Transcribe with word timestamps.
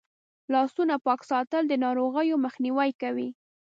لاسونه 0.53 0.95
پاک 1.05 1.21
ساتل 1.31 1.63
د 1.67 1.73
ناروغیو 1.85 2.41
مخنیوی 2.45 2.91
کوي. 3.01 3.29